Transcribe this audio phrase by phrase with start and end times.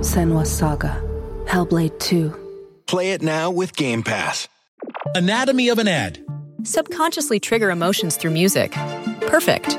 [0.00, 1.02] Senua's Saga.
[1.46, 2.32] Hellblade 2.
[2.86, 4.48] Play it now with Game Pass.
[5.16, 6.24] Anatomy of an ad.
[6.62, 8.72] Subconsciously trigger emotions through music.
[9.22, 9.76] Perfect.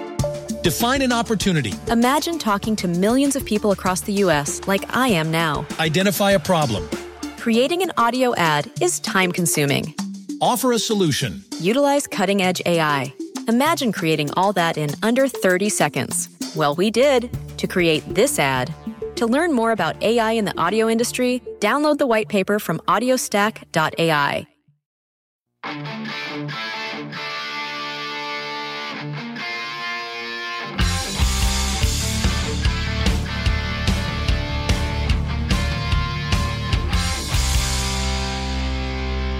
[0.61, 1.73] Define an opportunity.
[1.87, 4.67] Imagine talking to millions of people across the U.S.
[4.67, 5.65] like I am now.
[5.79, 6.89] Identify a problem.
[7.37, 9.95] Creating an audio ad is time consuming.
[10.41, 11.45] Offer a solution.
[11.61, 13.13] Utilize cutting edge AI.
[13.47, 16.29] Imagine creating all that in under 30 seconds.
[16.57, 18.73] Well, we did to create this ad.
[19.19, 24.47] To learn more about AI in the audio industry, download the white paper from audiostack.ai.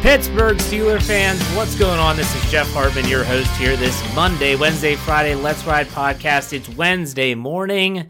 [0.02, 2.18] Pittsburgh Steeler fans, what's going on?
[2.18, 6.52] This is Jeff Hartman, your host here this Monday, Wednesday, Friday Let's Ride podcast.
[6.52, 8.10] It's Wednesday morning,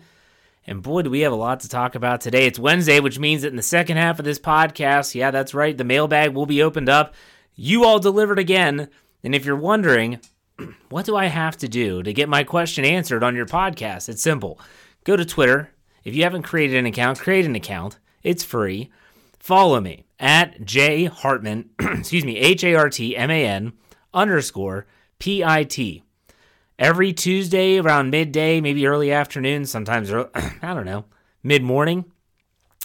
[0.70, 2.46] and boy, do we have a lot to talk about today.
[2.46, 5.76] It's Wednesday, which means that in the second half of this podcast, yeah, that's right,
[5.76, 7.16] the mailbag will be opened up.
[7.56, 8.88] You all delivered again.
[9.24, 10.20] And if you're wondering,
[10.90, 14.10] what do I have to do to get my question answered on your podcast?
[14.10, 14.60] It's simple.
[15.06, 15.72] Go to Twitter.
[16.04, 17.98] If you haven't created an account, create an account.
[18.22, 18.92] It's free.
[19.40, 23.74] Follow me at J Hartman, excuse me, H A R T M A N
[24.14, 24.86] underscore
[25.18, 26.04] P I T.
[26.80, 30.30] Every Tuesday around midday, maybe early afternoon, sometimes, early,
[30.62, 31.04] I don't know,
[31.44, 32.06] mid morning,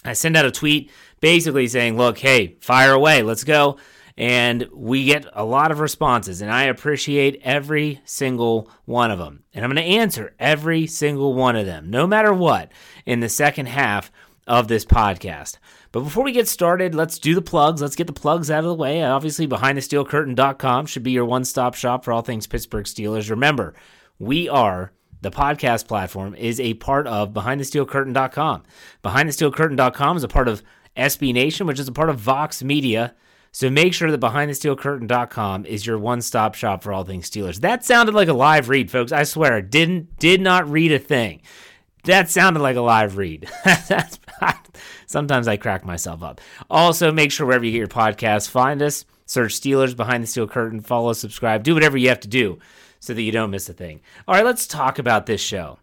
[0.03, 0.91] I send out a tweet
[1.21, 3.77] basically saying, look, hey, fire away, let's go.
[4.17, 9.43] And we get a lot of responses, and I appreciate every single one of them.
[9.53, 12.73] And I'm going to answer every single one of them, no matter what,
[13.05, 14.11] in the second half
[14.45, 15.57] of this podcast.
[15.95, 17.81] But before we get started, let's do the plugs.
[17.81, 19.01] Let's get the plugs out of the way.
[19.01, 23.29] Obviously, behindthesteelcurtain.com should be your one stop shop for all things Pittsburgh Steelers.
[23.29, 23.73] Remember,
[24.19, 24.91] we are
[25.21, 28.63] the podcast platform is a part of behindthesteelcurtain.com.
[29.05, 30.63] Behindthesteelcurtain.com is a part of
[30.97, 33.15] SB Nation, which is a part of Vox Media.
[33.53, 37.61] So make sure that behindthesteelcurtain.com is your one-stop shop for all things Steelers.
[37.61, 39.13] That sounded like a live read, folks.
[39.13, 41.41] I swear, didn't did not read a thing.
[42.03, 43.47] That sounded like a live read.
[43.63, 44.19] That's
[45.05, 46.41] sometimes I crack myself up.
[46.69, 50.47] Also, make sure wherever you get your podcasts, find us, search Steelers Behind the Steel
[50.47, 52.59] Curtain, follow, subscribe, do whatever you have to do
[52.99, 54.01] so that you don't miss a thing.
[54.27, 55.79] All right, let's talk about this show.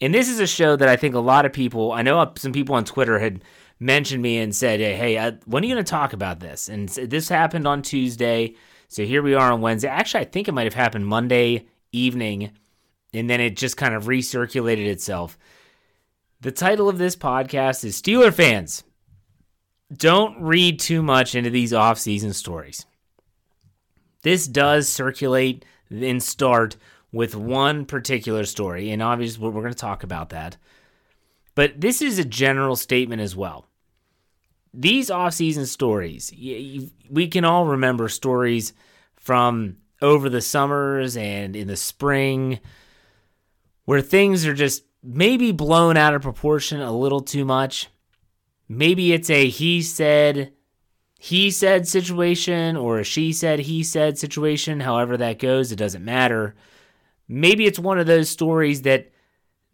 [0.00, 2.52] And this is a show that I think a lot of people, I know some
[2.52, 3.42] people on Twitter had
[3.78, 6.68] mentioned me and said, hey, hey I, when are you going to talk about this?
[6.68, 8.54] And this happened on Tuesday.
[8.88, 9.88] So here we are on Wednesday.
[9.88, 12.52] Actually, I think it might have happened Monday evening,
[13.12, 15.38] and then it just kind of recirculated itself.
[16.42, 18.84] The title of this podcast is Steeler Fans.
[19.90, 22.84] Don't read too much into these off-season stories.
[24.22, 26.76] This does circulate and start
[27.10, 30.58] with one particular story, and obviously we're going to talk about that.
[31.54, 33.66] But this is a general statement as well.
[34.74, 36.30] These off-season stories,
[37.10, 38.74] we can all remember stories
[39.14, 42.60] from over the summers and in the spring
[43.86, 47.88] where things are just maybe blown out of proportion a little too much.
[48.68, 50.52] Maybe it's a he said,
[51.18, 54.80] he said situation or a she said, he said situation.
[54.80, 56.54] However that goes, it doesn't matter.
[57.28, 59.10] Maybe it's one of those stories that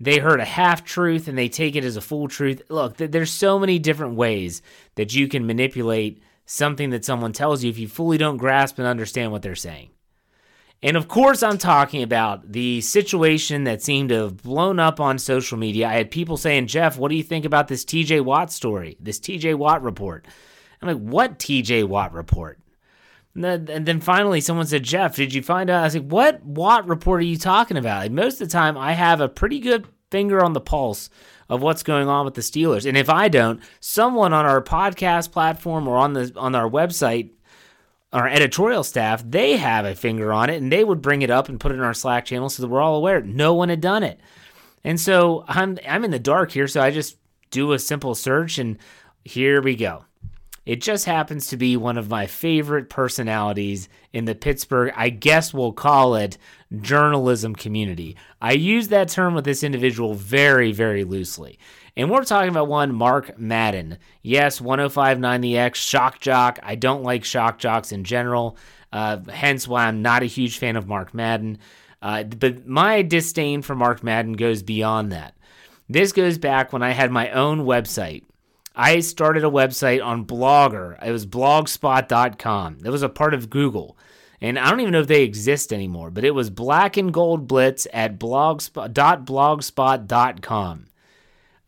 [0.01, 2.61] they heard a half truth and they take it as a full truth.
[2.69, 4.61] Look, there's so many different ways
[4.97, 8.87] that you can manipulate something that someone tells you if you fully don't grasp and
[8.87, 9.91] understand what they're saying.
[10.83, 15.19] And of course, I'm talking about the situation that seemed to have blown up on
[15.19, 15.89] social media.
[15.89, 19.21] I had people saying, Jeff, what do you think about this TJ Watt story, this
[19.21, 20.27] TJ Watt report?
[20.81, 22.59] I'm like, what TJ Watt report?
[23.35, 25.81] And then, finally, someone said, Jeff, did you find out?
[25.81, 28.01] I was like, what Watt report are you talking about?
[28.01, 31.09] Like, most of the time, I have a pretty good finger on the pulse
[31.49, 32.87] of what's going on with the Steelers.
[32.87, 37.31] And if I don't, someone on our podcast platform or on the on our website
[38.13, 41.49] our editorial staff, they have a finger on it and they would bring it up
[41.49, 43.23] and put it in our Slack channel so that we're all aware.
[43.23, 44.21] No one had done it.
[44.85, 47.17] And so I'm I'm in the dark here, so I just
[47.51, 48.79] do a simple search and
[49.25, 50.05] here we go.
[50.65, 55.53] It just happens to be one of my favorite personalities in the Pittsburgh, I guess
[55.53, 56.39] we'll call it
[56.81, 58.17] journalism community.
[58.41, 61.59] I use that term with this individual very, very loosely.
[61.97, 63.99] And we're talking about one Mark Madden.
[64.23, 66.59] Yes, 1059 the X, shock jock.
[66.63, 68.57] I don't like shock jocks in general,
[68.93, 71.59] uh, hence why I'm not a huge fan of Mark Madden.
[72.01, 75.37] Uh, but my disdain for Mark Madden goes beyond that.
[75.89, 78.25] This goes back when I had my own website.
[78.75, 80.97] I started a website on Blogger.
[81.05, 82.79] It was blogspot.com.
[82.79, 83.99] That was a part of Google.
[84.41, 87.47] And I don't even know if they exist anymore, but it was black and gold
[87.47, 90.87] blitz at blogspot.blogspot.com.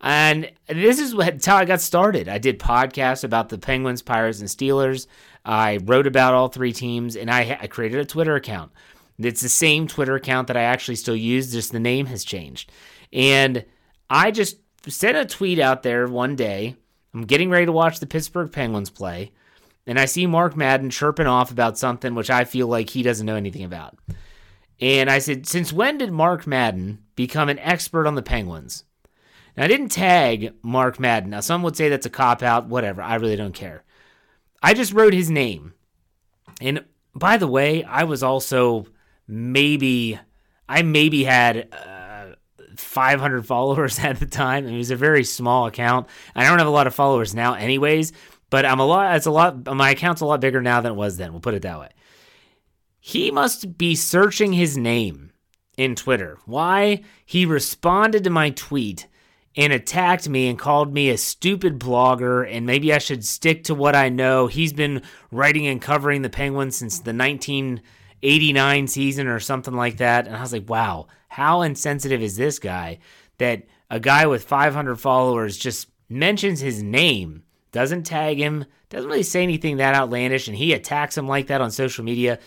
[0.04, 1.14] And this is
[1.46, 2.28] how I got started.
[2.28, 5.06] I did podcasts about the Penguins, Pirates, and Steelers.
[5.46, 8.70] I wrote about all three teams, and I, I created a Twitter account.
[9.18, 12.70] It's the same Twitter account that I actually still use, just the name has changed.
[13.14, 13.64] And
[14.10, 16.76] I just sent a tweet out there one day.
[17.14, 19.32] I'm getting ready to watch the Pittsburgh Penguins play,
[19.86, 23.24] and I see Mark Madden chirping off about something which I feel like he doesn't
[23.24, 23.96] know anything about.
[24.82, 28.84] And I said, Since when did Mark Madden become an expert on the Penguins?
[29.56, 31.30] Now, I didn't tag Mark Madden.
[31.30, 33.02] Now, some would say that's a cop out, whatever.
[33.02, 33.84] I really don't care.
[34.62, 35.74] I just wrote his name.
[36.60, 36.84] And
[37.14, 38.86] by the way, I was also
[39.28, 40.18] maybe,
[40.68, 42.34] I maybe had uh,
[42.76, 44.66] 500 followers at the time.
[44.66, 46.08] It was a very small account.
[46.34, 48.12] I don't have a lot of followers now, anyways,
[48.50, 50.96] but I'm a lot, it's a lot, my account's a lot bigger now than it
[50.96, 51.32] was then.
[51.32, 51.90] We'll put it that way.
[52.98, 55.32] He must be searching his name
[55.76, 56.38] in Twitter.
[56.46, 57.02] Why?
[57.26, 59.06] He responded to my tweet
[59.56, 63.74] and attacked me and called me a stupid blogger and maybe I should stick to
[63.74, 64.46] what I know.
[64.46, 70.26] He's been writing and covering the Penguins since the 1989 season or something like that.
[70.26, 72.98] And I was like, wow, how insensitive is this guy
[73.38, 79.22] that a guy with 500 followers just mentions his name, doesn't tag him, doesn't really
[79.22, 82.38] say anything that outlandish, and he attacks him like that on social media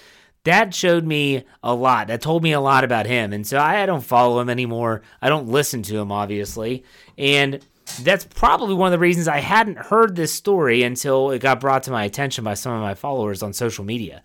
[0.47, 2.07] that showed me a lot.
[2.07, 3.33] That told me a lot about him.
[3.33, 5.01] And so I, don't follow him anymore.
[5.21, 6.83] I don't listen to him, obviously.
[7.17, 7.59] And
[8.01, 11.83] that's probably one of the reasons I hadn't heard this story until it got brought
[11.83, 14.23] to my attention by some of my followers on social media.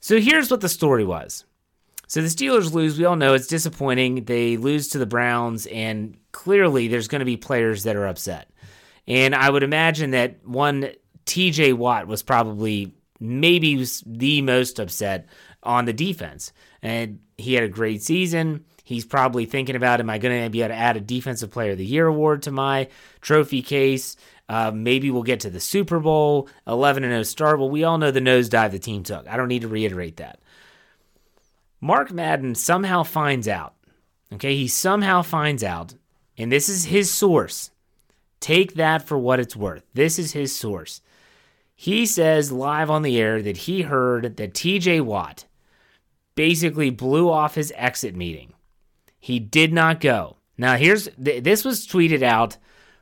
[0.00, 1.44] So here's what the story was.
[2.06, 2.98] So the Steelers lose.
[2.98, 4.24] We all know it's disappointing.
[4.24, 8.48] They lose to the Browns, and clearly there's going to be players that are upset.
[9.06, 10.90] And I would imagine that one
[11.26, 15.26] TJ Watt was probably maybe the most upset
[15.62, 16.52] on the defense.
[16.82, 18.64] And he had a great season.
[18.84, 21.72] He's probably thinking about, am I going to be able to add a Defensive Player
[21.72, 22.88] of the Year award to my
[23.20, 24.16] trophy case?
[24.48, 27.58] Uh, maybe we'll get to the Super Bowl, 11 0 start.
[27.58, 29.28] Well, we all know the nosedive the team took.
[29.28, 30.40] I don't need to reiterate that.
[31.80, 33.74] Mark Madden somehow finds out.
[34.32, 35.94] Okay, he somehow finds out,
[36.36, 37.70] and this is his source.
[38.40, 39.84] Take that for what it's worth.
[39.94, 41.00] This is his source.
[41.80, 45.44] He says live on the air that he heard that TJ Watt
[46.34, 48.52] basically blew off his exit meeting.
[49.20, 50.38] He did not go.
[50.56, 52.56] Now, here's this was tweeted out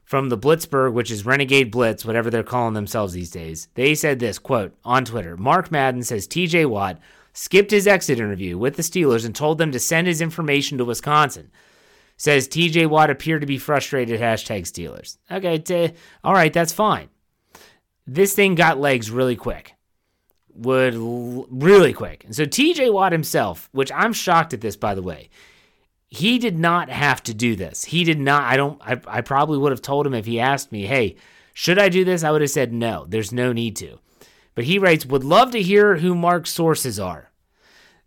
[0.05, 3.69] from the Blitzburg, which is Renegade Blitz, whatever they're calling themselves these days.
[3.77, 6.99] They said this quote on Twitter Mark Madden says TJ Watt
[7.33, 10.85] skipped his exit interview with the Steelers and told them to send his information to
[10.85, 11.51] Wisconsin.
[12.19, 15.17] Says TJ Watt appeared to be frustrated, hashtag Steelers.
[15.31, 17.09] Okay, t- all right, that's fine
[18.07, 19.75] this thing got legs really quick.
[20.55, 22.25] Would l- really quick.
[22.25, 25.29] And so TJ Watt himself, which I'm shocked at this by the way,
[26.09, 27.85] he did not have to do this.
[27.85, 30.73] He did not I don't I, I probably would have told him if he asked
[30.73, 31.17] me, "Hey,
[31.53, 33.05] should I do this?" I would have said no.
[33.09, 33.99] There's no need to.
[34.55, 37.33] But he writes, "Would love to hear who Mark's sources are.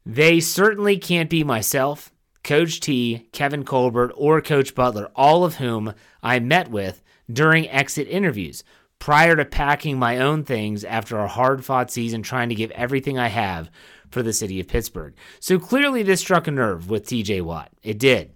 [0.05, 2.11] They certainly can't be myself,
[2.43, 8.07] Coach T, Kevin Colbert, or Coach Butler, all of whom I met with during exit
[8.07, 8.63] interviews
[8.99, 13.17] prior to packing my own things after a hard fought season trying to give everything
[13.17, 13.71] I have
[14.09, 15.13] for the city of Pittsburgh.
[15.39, 17.71] So clearly, this struck a nerve with TJ Watt.
[17.83, 18.33] It did.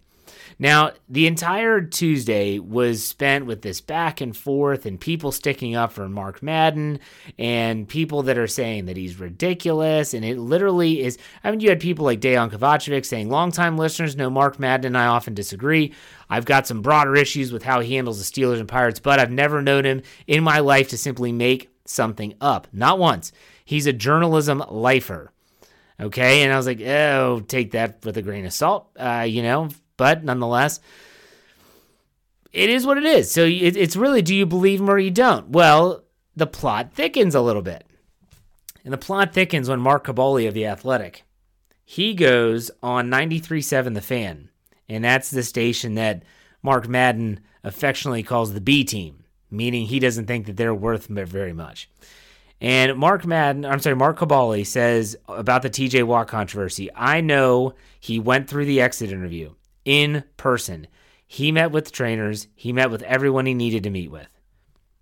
[0.59, 5.91] Now, the entire Tuesday was spent with this back and forth and people sticking up
[5.91, 6.99] for Mark Madden
[7.37, 10.13] and people that are saying that he's ridiculous.
[10.13, 11.17] And it literally is.
[11.43, 14.97] I mean, you had people like Dejan Kovacevic saying, longtime listeners know Mark Madden and
[14.97, 15.93] I often disagree.
[16.29, 19.31] I've got some broader issues with how he handles the Steelers and Pirates, but I've
[19.31, 22.67] never known him in my life to simply make something up.
[22.71, 23.31] Not once.
[23.65, 25.31] He's a journalism lifer.
[25.99, 26.43] Okay.
[26.43, 29.69] And I was like, oh, take that with a grain of salt, uh, you know,
[29.97, 30.79] but nonetheless,
[32.51, 33.31] it is what it is.
[33.31, 35.49] So it, it's really do you believe him or you don't?
[35.49, 36.03] Well,
[36.35, 37.85] the plot thickens a little bit.
[38.83, 41.23] And the plot thickens when Mark Kaboly of The Athletic,
[41.85, 44.49] he goes on 93.7 The Fan.
[44.89, 46.23] And that's the station that
[46.61, 51.53] Mark Madden affectionately calls the B team, meaning he doesn't think that they're worth very
[51.53, 51.89] much.
[52.59, 56.89] And Mark Madden, I'm sorry, Mark Kaboly says about the TJ Watt controversy.
[56.95, 59.53] I know he went through the exit interview
[59.85, 60.87] in person.
[61.25, 64.27] He met with trainers, he met with everyone he needed to meet with.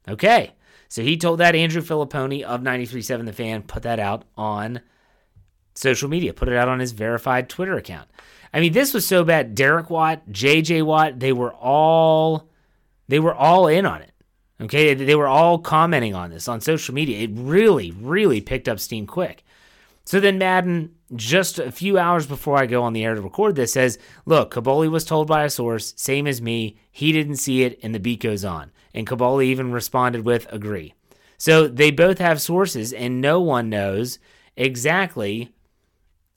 [0.07, 0.53] Okay.
[0.88, 4.81] So he told that Andrew Fillipponi of 93.7 The Fan put that out on
[5.73, 8.09] social media, put it out on his verified Twitter account.
[8.53, 9.55] I mean, this was so bad.
[9.55, 12.50] Derek Watt, JJ Watt, they were all
[13.07, 14.11] they were all in on it.
[14.61, 17.19] Okay, they were all commenting on this on social media.
[17.19, 19.43] It really, really picked up steam quick.
[20.05, 23.55] So then Madden, just a few hours before I go on the air to record
[23.55, 26.77] this, says, Look, Kaboly was told by a source, same as me.
[26.91, 28.72] He didn't see it, and the beat goes on.
[28.93, 30.93] And Kaboly even responded with, Agree.
[31.38, 34.20] So they both have sources, and no one knows
[34.55, 35.53] exactly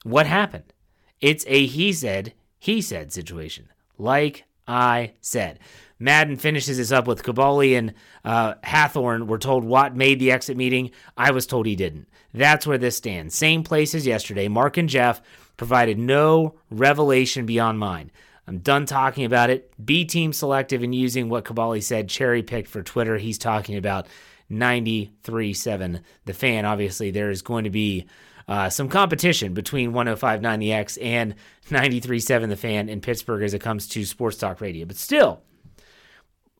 [0.02, 0.72] what happened.
[1.20, 3.68] It's a he said, he said situation.
[3.98, 5.58] Like I said.
[5.98, 7.94] Madden finishes this up with Kaboly and
[8.24, 10.90] uh, Hathhorn were told Watt made the exit meeting.
[11.16, 12.08] I was told he didn't.
[12.34, 13.34] That's where this stands.
[13.34, 14.48] Same place as yesterday.
[14.48, 15.22] Mark and Jeff
[15.56, 18.10] provided no revelation beyond mine.
[18.46, 19.72] I'm done talking about it.
[19.82, 23.16] B team selective and using what Kaboly said, cherry picked for Twitter.
[23.16, 24.06] He's talking about
[24.50, 26.66] 93.7 The Fan.
[26.66, 28.06] Obviously, there is going to be
[28.46, 31.36] uh, some competition between 105.9 The X and
[31.68, 34.84] 93.7 The Fan in Pittsburgh as it comes to sports talk radio.
[34.84, 35.42] But still,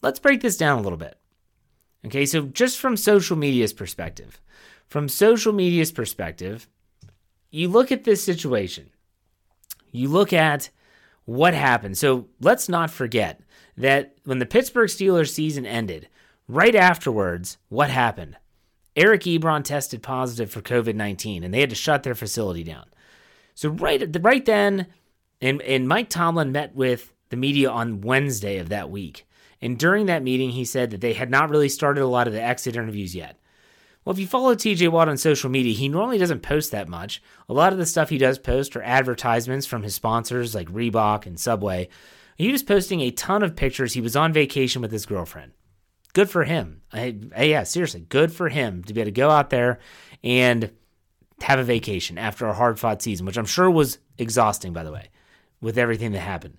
[0.02, 1.18] let's break this down a little bit.
[2.06, 4.40] Okay, so just from social media's perspective,
[4.88, 6.68] from social media's perspective,
[7.50, 8.90] you look at this situation,
[9.90, 10.70] you look at
[11.24, 11.96] what happened.
[11.96, 13.40] So let's not forget
[13.76, 16.08] that when the Pittsburgh Steelers season ended,
[16.48, 18.36] right afterwards, what happened?
[18.96, 22.86] Eric Ebron tested positive for COVID 19 and they had to shut their facility down.
[23.54, 24.86] So, right, right then,
[25.40, 29.26] and, and Mike Tomlin met with the media on Wednesday of that week.
[29.60, 32.32] And during that meeting, he said that they had not really started a lot of
[32.32, 33.38] the exit interviews yet.
[34.04, 37.22] Well, if you follow TJ Watt on social media, he normally doesn't post that much.
[37.48, 41.24] A lot of the stuff he does post are advertisements from his sponsors like Reebok
[41.24, 41.88] and Subway.
[42.36, 43.94] He was posting a ton of pictures.
[43.94, 45.52] He was on vacation with his girlfriend.
[46.12, 46.82] Good for him.
[46.92, 49.80] I, I, yeah, seriously, good for him to be able to go out there
[50.22, 50.70] and
[51.40, 54.92] have a vacation after a hard fought season, which I'm sure was exhausting, by the
[54.92, 55.08] way,
[55.60, 56.58] with everything that happened.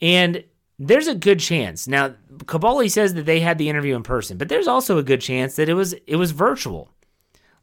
[0.00, 0.44] And
[0.78, 1.88] there's a good chance.
[1.88, 5.20] Now, Kaboly says that they had the interview in person, but there's also a good
[5.20, 6.90] chance that it was it was virtual.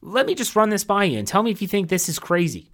[0.01, 2.19] Let me just run this by you and tell me if you think this is
[2.19, 2.71] crazy.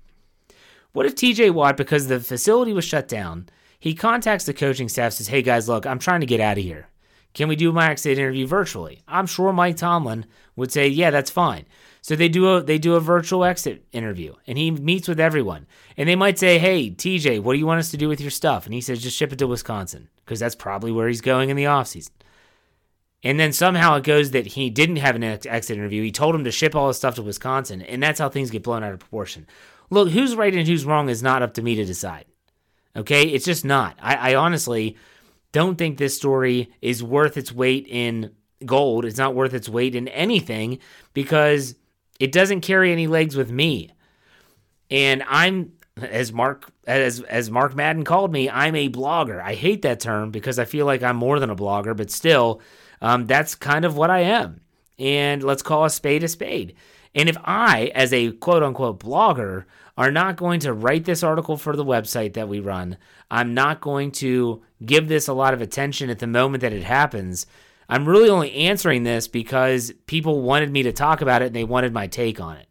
[0.94, 3.48] What if TJ Watt, because the facility was shut down,
[3.80, 6.64] he contacts the coaching staff, says, Hey guys, look, I'm trying to get out of
[6.64, 6.90] here.
[7.34, 9.02] Can we do my exit interview virtually?
[9.08, 11.66] I'm sure Mike Tomlin would say, Yeah, that's fine.
[12.02, 15.68] So they do a they do a virtual exit interview and he meets with everyone.
[15.98, 18.32] And they might say, "Hey, TJ, what do you want us to do with your
[18.32, 21.50] stuff?" And he says, "Just ship it to Wisconsin because that's probably where he's going
[21.50, 22.10] in the offseason."
[23.24, 26.02] And then somehow it goes that he didn't have an exit interview.
[26.02, 28.64] He told him to ship all his stuff to Wisconsin, and that's how things get
[28.64, 29.46] blown out of proportion.
[29.92, 32.26] Look, who's right and who's wrong is not up to me to decide.
[32.96, 33.24] Okay?
[33.24, 33.96] It's just not.
[34.02, 34.98] I, I honestly
[35.52, 38.32] don't think this story is worth its weight in
[38.66, 39.06] gold.
[39.06, 40.80] It's not worth its weight in anything
[41.14, 41.76] because
[42.22, 43.90] it doesn't carry any legs with me.
[44.92, 49.42] And I'm as Mark as as Mark Madden called me, I'm a blogger.
[49.42, 52.62] I hate that term because I feel like I'm more than a blogger, but still,
[53.02, 54.62] um, that's kind of what I am.
[55.00, 56.76] And let's call a spade a spade.
[57.16, 59.66] And if I, as a quote unquote blogger,
[59.98, 62.98] are not going to write this article for the website that we run,
[63.32, 66.84] I'm not going to give this a lot of attention at the moment that it
[66.84, 67.48] happens,
[67.92, 71.66] I'm really only answering this because people wanted me to talk about it and they
[71.66, 72.70] wanted my take on it.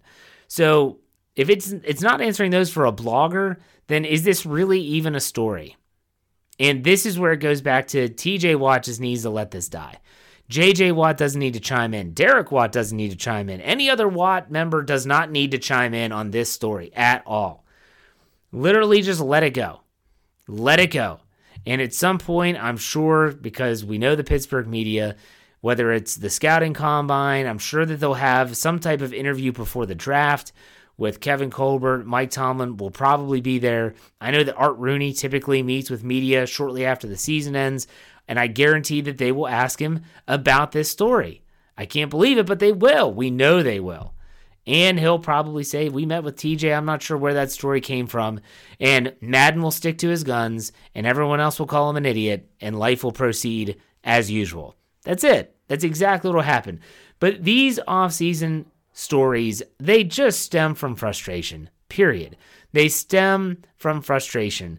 [0.49, 1.01] So
[1.37, 5.21] if it's it's not answering those for a blogger, then is this really even a
[5.21, 5.77] story?
[6.59, 9.69] And this is where it goes back to TJ Watt just needs to let this
[9.69, 9.99] die.
[10.51, 12.15] JJ Watt doesn't need to chime in.
[12.15, 13.61] Derek Watt doesn't need to chime in.
[13.61, 17.67] Any other Watt member does not need to chime in on this story at all.
[18.53, 19.83] Literally just let it go.
[20.49, 21.21] Let it go.
[21.67, 25.17] And at some point, I'm sure, because we know the Pittsburgh media,
[25.61, 29.87] whether it's the scouting combine, I'm sure that they'll have some type of interview before
[29.87, 30.53] the draft
[30.97, 32.07] with Kevin Colbert.
[32.07, 33.95] Mike Tomlin will probably be there.
[34.21, 37.87] I know that Art Rooney typically meets with media shortly after the season ends,
[38.27, 41.43] and I guarantee that they will ask him about this story.
[41.77, 43.13] I can't believe it, but they will.
[43.13, 44.15] We know they will.
[44.71, 46.77] And he'll probably say, We met with TJ.
[46.77, 48.39] I'm not sure where that story came from.
[48.79, 52.49] And Madden will stick to his guns, and everyone else will call him an idiot,
[52.61, 54.77] and life will proceed as usual.
[55.03, 55.57] That's it.
[55.67, 56.79] That's exactly what will happen.
[57.19, 62.37] But these offseason stories, they just stem from frustration, period.
[62.73, 64.79] They stem from frustration.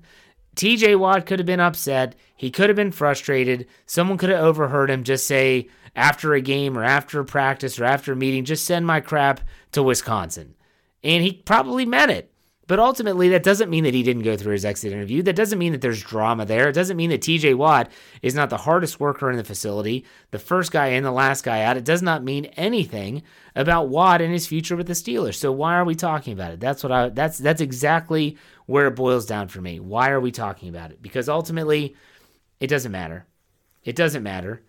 [0.55, 2.15] TJ Watt could have been upset.
[2.38, 3.67] He could have been frustrated.
[3.86, 7.86] Someone could have overheard him just say after a game or after a practice or
[7.86, 10.55] after a meeting, just send my crap to Wisconsin.
[11.03, 12.31] And he probably meant it.
[12.71, 15.21] But ultimately, that doesn't mean that he didn't go through his exit interview.
[15.24, 16.69] That doesn't mean that there's drama there.
[16.69, 20.39] It doesn't mean that TJ Watt is not the hardest worker in the facility, the
[20.39, 21.75] first guy in, the last guy out.
[21.75, 23.24] It does not mean anything
[23.57, 25.36] about Watt and his future with the Steelers.
[25.36, 26.62] So why are we talking about it?
[26.62, 29.81] That's what I that's that's exactly where it boils down for me.
[29.81, 31.01] Why are we talking about it?
[31.01, 31.98] Because ultimately,
[32.62, 33.25] it doesn't matter.
[33.83, 34.62] It doesn't matter.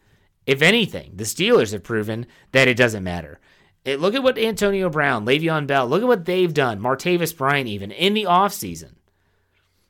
[0.47, 3.41] If anything, the Steelers have proven that it doesn't matter.
[3.85, 7.69] It, look at what Antonio Brown, Le'Veon Bell, look at what they've done, Martavis Bryant
[7.69, 8.95] even, in the offseason.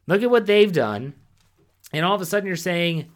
[0.06, 1.14] Look at what they've done.
[1.92, 3.11] And all of a sudden you're saying,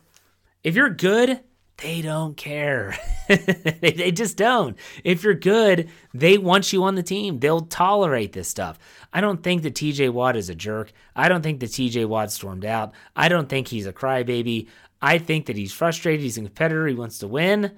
[0.62, 1.40] if you're good,
[1.78, 2.96] they don't care.
[3.28, 4.78] they just don't.
[5.04, 7.38] If you're good, they want you on the team.
[7.38, 8.78] They'll tolerate this stuff.
[9.12, 10.92] I don't think that TJ Watt is a jerk.
[11.14, 12.92] I don't think that TJ Watt stormed out.
[13.14, 14.68] I don't think he's a crybaby.
[15.00, 16.22] I think that he's frustrated.
[16.22, 16.86] He's a competitor.
[16.86, 17.72] He wants to win.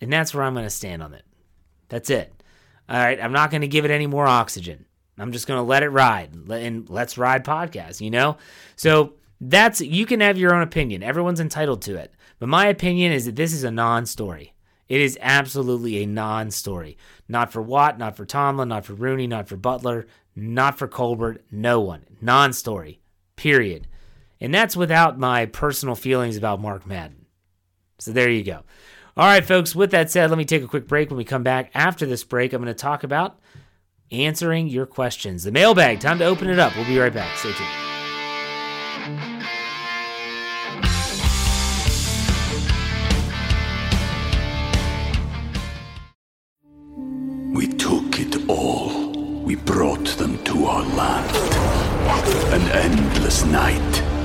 [0.00, 1.24] And that's where I'm going to stand on it.
[1.88, 2.32] That's it.
[2.88, 3.22] All right.
[3.22, 4.86] I'm not going to give it any more oxygen.
[5.18, 8.38] I'm just going to let it ride and let's ride podcast, you know?
[8.76, 11.02] So that's, you can have your own opinion.
[11.02, 12.14] Everyone's entitled to it.
[12.38, 14.54] But my opinion is that this is a non story.
[14.88, 16.96] It is absolutely a non story.
[17.28, 21.44] Not for Watt, not for Tomlin, not for Rooney, not for Butler, not for Colbert,
[21.50, 22.06] no one.
[22.20, 23.00] Non story.
[23.36, 23.86] Period.
[24.40, 27.26] And that's without my personal feelings about Mark Madden.
[27.98, 28.62] So there you go.
[29.16, 31.10] All right, folks, with that said, let me take a quick break.
[31.10, 33.38] When we come back after this break, I'm going to talk about
[34.10, 35.44] answering your questions.
[35.44, 36.74] The mailbag, time to open it up.
[36.74, 37.36] We'll be right back.
[37.36, 37.68] Stay tuned.
[47.54, 49.10] We took it all.
[49.42, 51.36] We brought them to our land.
[52.54, 54.02] An endless night,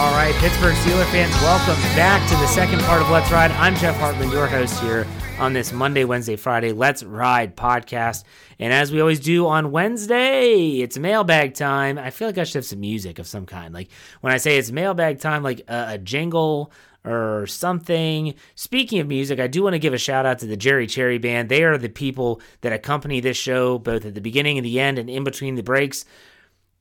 [0.00, 3.50] All right, Pittsburgh Steeler fans, welcome back to the second part of Let's Ride.
[3.50, 5.06] I'm Jeff Hartman, your host here
[5.38, 8.24] on this Monday, Wednesday, Friday Let's Ride podcast.
[8.58, 11.98] And as we always do on Wednesday, it's mailbag time.
[11.98, 13.74] I feel like I should have some music of some kind.
[13.74, 13.90] Like
[14.22, 16.72] when I say it's mailbag time, like a, a jingle
[17.04, 18.34] or something.
[18.54, 21.18] Speaking of music, I do want to give a shout out to the Jerry Cherry
[21.18, 21.50] Band.
[21.50, 24.98] They are the people that accompany this show both at the beginning and the end
[24.98, 26.06] and in between the breaks.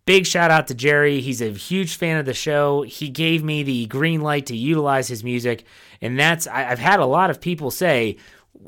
[0.06, 1.22] Big shout out to Jerry.
[1.22, 2.82] He's a huge fan of the show.
[2.82, 5.66] He gave me the green light to utilize his music.
[6.02, 8.18] And that's, I, have had a lot of people say,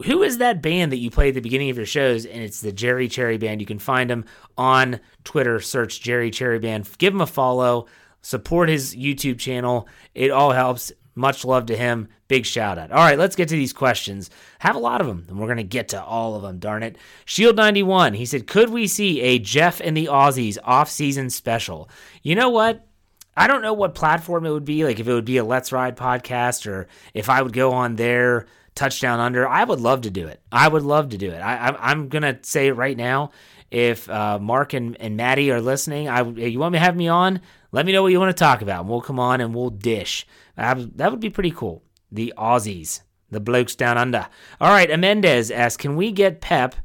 [0.06, 2.26] who is that band that you play at the beginning of your shows?
[2.26, 3.60] And it's the Jerry Cherry Band.
[3.60, 4.26] You can find him
[4.58, 5.60] on Twitter.
[5.60, 6.90] Search Jerry Cherry Band.
[6.98, 7.88] Give him a follow.
[8.22, 9.88] Support his YouTube channel.
[10.14, 10.92] It all helps.
[11.14, 12.08] Much love to him.
[12.28, 12.92] Big shout out.
[12.92, 14.30] All right, let's get to these questions.
[14.60, 16.84] Have a lot of them, and we're going to get to all of them, darn
[16.84, 16.98] it.
[17.26, 21.90] Shield91, he said, Could we see a Jeff and the Aussies off season special?
[22.24, 22.88] You know what?
[23.36, 25.72] I don't know what platform it would be, like if it would be a Let's
[25.72, 28.46] Ride podcast or if I would go on there,
[28.76, 29.48] touchdown under.
[29.48, 30.42] I would love to do it.
[30.52, 31.40] I would love to do it.
[31.40, 33.32] I, am going to say it right now.
[33.72, 37.08] If uh, Mark and, and Maddie are listening, I, you want me to have me
[37.08, 37.40] on?
[37.72, 39.70] Let me know what you want to talk about, and we'll come on and we'll
[39.70, 40.28] dish.
[40.58, 41.82] That would be pretty cool.
[42.12, 44.28] The Aussies, the blokes down under.
[44.60, 46.76] All right, Amendez asks, can we get Pep?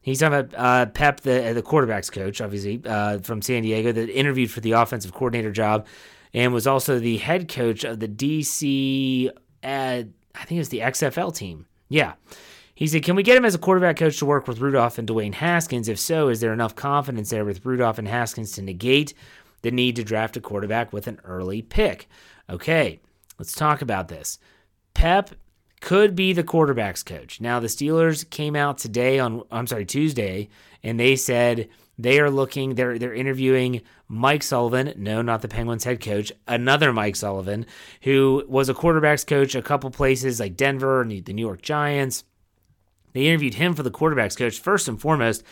[0.00, 4.08] He's talking about uh, Pep, the the quarterbacks coach, obviously uh, from San Diego, that
[4.08, 5.86] interviewed for the offensive coordinator job,
[6.34, 9.28] and was also the head coach of the DC.
[9.28, 9.32] Uh,
[9.62, 11.66] I think it was the XFL team.
[11.88, 12.14] Yeah,
[12.74, 15.08] He said, Can we get him as a quarterback coach to work with Rudolph and
[15.08, 15.88] Dwayne Haskins?
[15.88, 19.14] If so, is there enough confidence there with Rudolph and Haskins to negate
[19.62, 22.08] the need to draft a quarterback with an early pick?
[22.48, 23.00] Okay,
[23.38, 24.38] let's talk about this.
[24.94, 25.30] Pep
[25.80, 27.40] could be the quarterback's coach.
[27.40, 30.48] Now, the Steelers came out today on, I'm sorry, Tuesday,
[30.82, 35.84] and they said they are looking, they're, they're interviewing Mike Sullivan, no, not the Penguins
[35.84, 37.66] head coach, another Mike Sullivan,
[38.02, 42.24] who was a quarterback's coach a couple places like Denver and the New York Giants.
[43.12, 44.58] They interviewed him for the quarterback's coach.
[44.58, 45.42] First and foremost,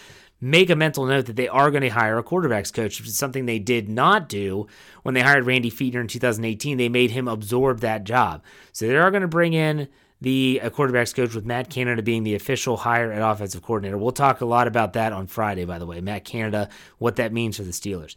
[0.40, 3.18] make a mental note that they are going to hire a quarterback's coach, which is
[3.18, 4.66] something they did not do
[5.02, 6.78] when they hired Randy Fichtner in 2018.
[6.78, 8.42] They made him absorb that job.
[8.72, 9.88] So they are going to bring in
[10.22, 13.96] the quarterback's coach with Matt Canada being the official hire at offensive coordinator.
[13.96, 16.00] We'll talk a lot about that on Friday, by the way.
[16.00, 16.68] Matt Canada,
[16.98, 18.16] what that means for the Steelers.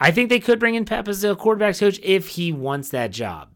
[0.00, 3.10] I think they could bring in Pep as a quarterback's coach if he wants that
[3.10, 3.50] job.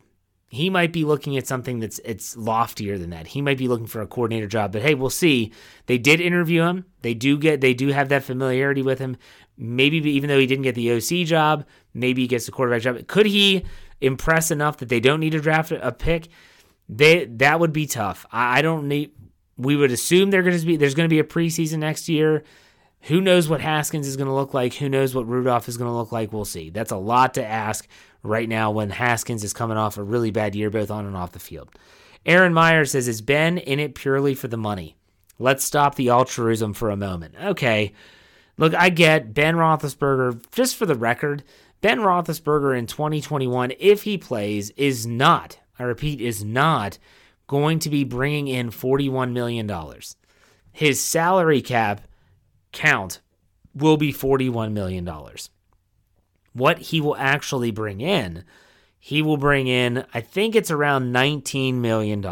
[0.49, 3.27] He might be looking at something that's it's loftier than that.
[3.27, 5.53] He might be looking for a coordinator job, but hey, we'll see.
[5.87, 6.85] They did interview him.
[7.03, 9.17] They do get they do have that familiarity with him.
[9.59, 13.07] Maybe even though he didn't get the OC job, maybe he gets the quarterback job.
[13.09, 13.65] Could he
[14.01, 16.29] impress enough that they don't need to draft a pick?
[16.89, 18.25] They that would be tough.
[18.31, 19.11] I, I don't need.
[19.57, 22.45] We would assume they're going to be there's going to be a preseason next year.
[23.07, 24.75] Who knows what Haskins is going to look like?
[24.75, 26.33] Who knows what Rudolph is going to look like?
[26.33, 26.71] We'll see.
[26.71, 27.87] That's a lot to ask
[28.25, 31.31] right now when Haskins is coming off a really bad year, both on and off
[31.31, 31.71] the field.
[32.25, 34.97] Aaron Meyer says, Is Ben in it purely for the money?
[35.39, 37.37] Let's stop the altruism for a moment.
[37.41, 37.93] Okay.
[38.59, 41.45] Look, I get Ben Roethlisberger, just for the record,
[41.83, 46.99] Ben Roethlisberger in 2021, if he plays, is not, I repeat, is not
[47.47, 49.71] going to be bringing in $41 million.
[50.73, 52.01] His salary cap
[52.77, 53.21] count
[53.75, 55.05] will be $41 million
[56.57, 58.43] what he will actually bring in,
[58.99, 62.25] he will bring in, I think it's around $19 million.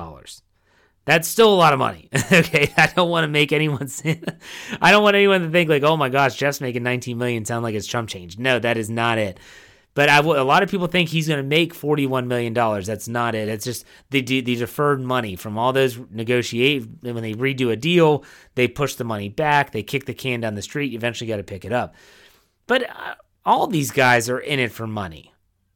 [1.05, 2.09] That's still a lot of money.
[2.33, 2.73] okay.
[2.77, 3.91] I don't want to make anyone,
[4.81, 7.63] I don't want anyone to think like, oh my gosh, Jeff's making 19 million sound
[7.63, 8.39] like it's chump change.
[8.39, 9.39] No, that is not it.
[9.95, 12.53] But a lot of people think he's going to make $41 million.
[12.53, 13.49] That's not it.
[13.49, 16.89] It's just the, the deferred money from all those negotiate.
[17.01, 18.25] When they redo a deal,
[18.57, 19.71] they push the money back.
[19.71, 20.91] They kick the can down the street.
[20.91, 21.95] You eventually got to pick it up.
[22.67, 25.33] But uh, all these guys are in it for money.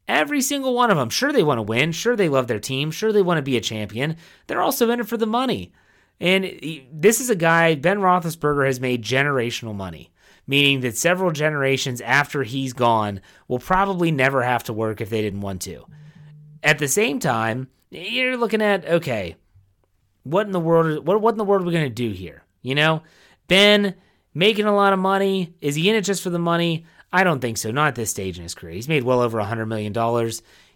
[0.09, 1.11] Every single one of them.
[1.11, 1.93] Sure, they want to win.
[1.93, 2.91] Sure, they love their team.
[2.91, 4.17] Sure, they want to be a champion.
[4.47, 5.73] They're also in it for the money.
[6.19, 10.11] And this is a guy, Ben Roethlisberger, has made generational money,
[10.49, 15.23] meaning that several generations after he's gone will probably never have to work if they
[15.23, 15.85] didn't want to.
[16.65, 19.37] At the same time, you're looking at okay,
[20.25, 21.07] what in the world?
[21.07, 22.43] What what in the world are we gonna do here?
[22.63, 23.03] You know,
[23.47, 23.95] Ben
[24.35, 25.55] making a lot of money.
[25.61, 26.85] Is he in it just for the money?
[27.13, 27.71] I don't think so.
[27.71, 28.75] Not at this stage in his career.
[28.75, 29.95] He's made well over a $100 million.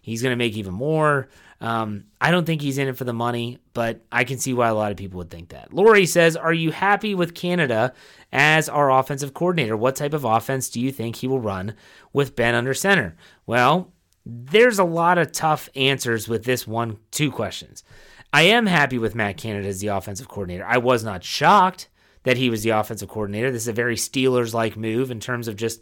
[0.01, 1.29] He's going to make even more.
[1.63, 4.67] Um, I don't think he's in it for the money, but I can see why
[4.67, 5.73] a lot of people would think that.
[5.73, 7.93] Lori says, Are you happy with Canada
[8.33, 9.77] as our offensive coordinator?
[9.77, 11.75] What type of offense do you think he will run
[12.11, 13.15] with Ben under center?
[13.45, 13.93] Well,
[14.25, 17.85] there's a lot of tough answers with this one, two questions.
[18.33, 20.65] I am happy with Matt Canada as the offensive coordinator.
[20.65, 21.87] I was not shocked
[22.23, 23.51] that he was the offensive coordinator.
[23.51, 25.81] This is a very Steelers like move in terms of just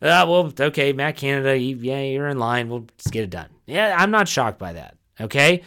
[0.00, 2.68] uh, well, okay, Matt Canada, yeah, you're in line.
[2.68, 3.48] We'll just get it done.
[3.66, 4.97] Yeah, I'm not shocked by that.
[5.20, 5.62] Okay.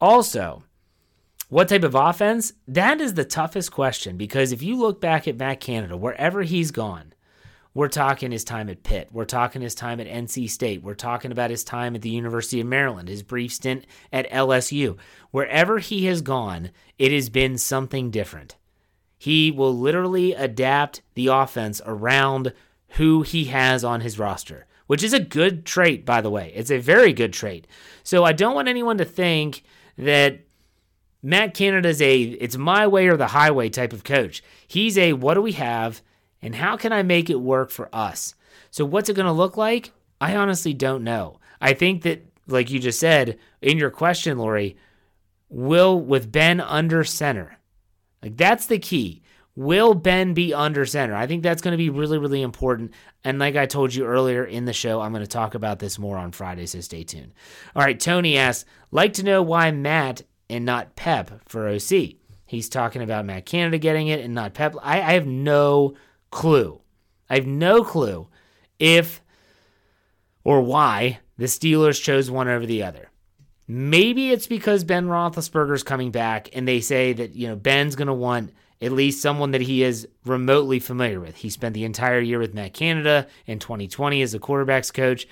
[0.00, 0.62] Also,
[1.48, 2.54] what type of offense?
[2.66, 6.70] That is the toughest question because if you look back at Matt Canada, wherever he's
[6.70, 7.12] gone,
[7.74, 9.08] we're talking his time at Pitt.
[9.12, 10.82] We're talking his time at NC State.
[10.82, 14.98] We're talking about his time at the University of Maryland, his brief stint at LSU.
[15.30, 18.56] Wherever he has gone, it has been something different.
[19.16, 22.52] He will literally adapt the offense around
[22.96, 26.52] who he has on his roster, which is a good trait, by the way.
[26.54, 27.66] It's a very good trait.
[28.02, 29.62] So I don't want anyone to think
[29.96, 30.40] that
[31.22, 34.42] Matt Canada is a it's my way or the highway type of coach.
[34.66, 36.02] He's a what do we have
[36.40, 38.34] and how can I make it work for us?
[38.70, 39.92] So what's it going to look like?
[40.20, 41.38] I honestly don't know.
[41.60, 44.76] I think that like you just said in your question, Lori,
[45.48, 47.58] will with Ben under center.
[48.22, 49.21] Like that's the key.
[49.54, 51.14] Will Ben be under center?
[51.14, 52.92] I think that's going to be really, really important.
[53.22, 55.98] And like I told you earlier in the show, I'm going to talk about this
[55.98, 57.34] more on Friday, so stay tuned.
[57.76, 62.14] All right, Tony asks, like to know why Matt and not Pep for OC.
[62.46, 64.74] He's talking about Matt Canada getting it and not Pep.
[64.82, 65.96] I, I have no
[66.30, 66.80] clue.
[67.28, 68.28] I have no clue
[68.78, 69.22] if
[70.44, 73.10] or why the Steelers chose one over the other.
[73.68, 78.08] Maybe it's because Ben Roethlisberger's coming back and they say that, you know, Ben's going
[78.08, 78.52] to want
[78.82, 81.36] at least someone that he is remotely familiar with.
[81.36, 85.26] He spent the entire year with Matt Canada in 2020 as a quarterbacks coach.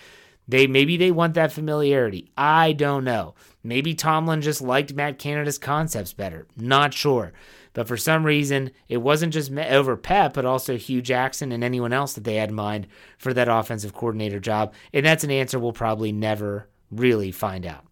[0.47, 2.31] They maybe they want that familiarity.
[2.37, 3.35] I don't know.
[3.63, 6.47] Maybe Tomlin just liked Matt Canada's concepts better.
[6.57, 7.33] Not sure.
[7.73, 11.93] But for some reason, it wasn't just over Pep, but also Hue Jackson and anyone
[11.93, 14.75] else that they had in mind for that offensive coordinator job.
[14.93, 17.85] And that's an answer we'll probably never really find out.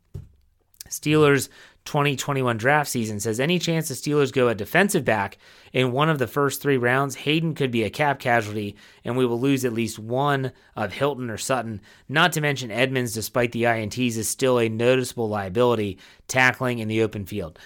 [0.89, 1.49] Steelers
[1.89, 5.39] 2021 draft season says any chance the Steelers go a defensive back
[5.73, 9.25] in one of the first three rounds, Haden could be a cap casualty, and we
[9.25, 11.81] will lose at least one of Hilton or Sutton.
[12.07, 17.01] Not to mention Edmonds, despite the INTs, is still a noticeable liability tackling in the
[17.01, 17.59] open field.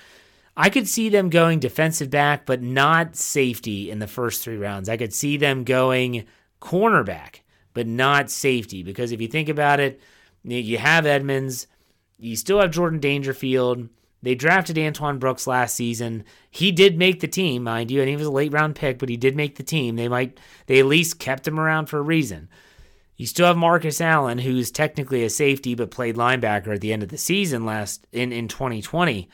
[0.56, 4.88] I could see them going defensive back, but not safety in the first three rounds.
[4.88, 6.26] I could see them going
[6.60, 7.40] cornerback,
[7.74, 10.00] but not safety, because if you think about it,
[10.44, 11.66] you have Edmonds,
[12.20, 13.88] you still have Jordan Dangerfield.
[14.22, 16.24] They drafted Antoine Brooks last season.
[16.50, 19.08] He did make the team, mind you, and he was a late round pick, but
[19.08, 19.96] he did make the team.
[19.96, 22.48] They might they at least kept him around for a reason.
[23.16, 27.02] You still have Marcus Allen, who's technically a safety but played linebacker at the end
[27.02, 29.28] of the season last in, in 2020.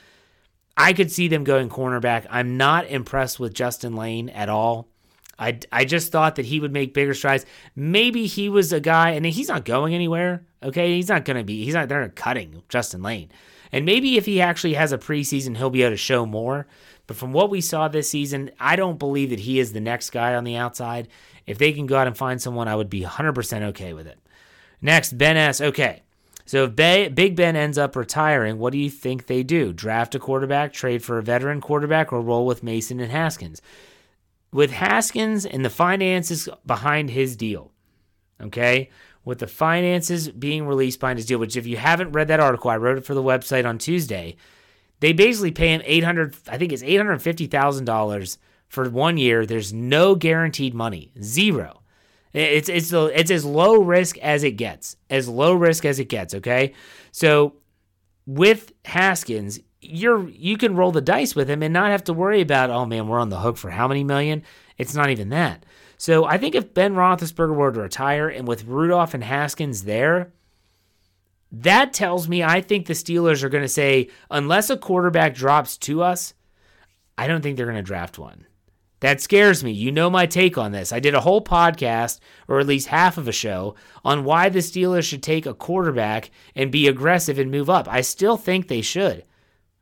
[0.77, 2.27] I could see them going cornerback.
[2.31, 4.88] I'm not impressed with Justin Layne at all.
[5.39, 7.47] I, I just thought that he would make bigger strides.
[7.77, 10.45] Maybe he was a guy, and he's not going anywhere.
[10.63, 11.65] Okay, he's not going to be.
[11.65, 11.89] He's not.
[11.89, 13.31] They're cutting Justin Layne.
[13.71, 16.67] And maybe if he actually has a preseason, he'll be able to show more.
[17.07, 20.11] But from what we saw this season, I don't believe that he is the next
[20.11, 21.09] guy on the outside.
[21.47, 24.19] If they can go out and find someone, I would be 100% okay with it.
[24.83, 25.61] Next, Ben S.
[25.61, 26.03] Okay.
[26.45, 29.73] So if Big Ben ends up retiring, what do you think they do?
[29.73, 33.61] Draft a quarterback, trade for a veteran quarterback, or roll with Mason and Haskins?
[34.53, 37.73] With Haskins and the finances behind his deal,
[38.41, 38.91] okay?
[39.29, 42.71] with the finances being released behind his deal, which if you haven't read that article,
[42.71, 44.37] I wrote it for the website on Tuesday.
[45.01, 49.45] They basically pay him 800 I think it's $850,000 for 1 year.
[49.45, 51.13] There's no guaranteed money.
[51.23, 51.83] Zero.
[52.33, 54.97] It's it's it's as low risk as it gets.
[55.11, 56.73] As low risk as it gets, okay?
[57.13, 57.55] So
[58.27, 62.41] with Haskins, you're you can roll the dice with him and not have to worry
[62.41, 64.43] about, oh man, we're on the hook for how many million?
[64.77, 65.65] It's not even that.
[65.97, 70.33] So I think if Ben Roethlisberger were to retire and with Rudolph and Haskins there,
[71.51, 75.77] that tells me I think the Steelers are going to say, unless a quarterback drops
[75.79, 76.35] to us,
[77.17, 78.47] I don't think they're going to draft one.
[79.01, 79.71] That scares me.
[79.71, 80.93] You know my take on this.
[80.93, 84.59] I did a whole podcast, or at least half of a show, on why the
[84.59, 87.87] Steelers should take a quarterback and be aggressive and move up.
[87.89, 89.25] I still think they should.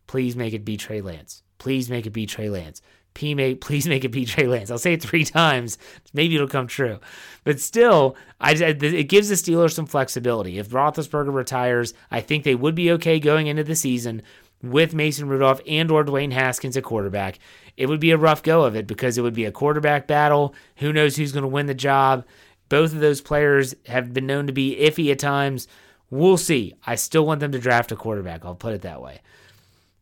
[0.06, 1.42] Please make it be Trey Lance.
[1.58, 2.82] Please make it be Trey Lance.
[3.14, 4.70] P mate, please make it be Trey Lance.
[4.70, 5.78] I'll say it three times.
[6.12, 7.00] Maybe it'll come true.
[7.44, 10.58] But still, I, it gives the Steelers some flexibility.
[10.58, 14.22] If Roethlisberger retires, I think they would be okay going into the season
[14.62, 17.38] with Mason Rudolph and or Dwayne Haskins at quarterback.
[17.76, 20.54] It would be a rough go of it because it would be a quarterback battle.
[20.76, 22.24] Who knows who's going to win the job?
[22.68, 25.68] Both of those players have been known to be iffy at times.
[26.10, 26.74] We'll see.
[26.86, 28.44] I still want them to draft a quarterback.
[28.44, 29.20] I'll put it that way.